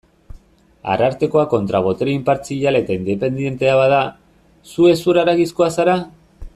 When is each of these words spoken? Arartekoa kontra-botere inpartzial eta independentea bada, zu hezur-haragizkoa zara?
Arartekoa 0.93 1.43
kontra-botere 1.51 2.15
inpartzial 2.19 2.79
eta 2.81 2.97
independentea 3.01 3.77
bada, 3.83 3.99
zu 4.73 4.91
hezur-haragizkoa 4.95 5.73
zara? 5.81 6.01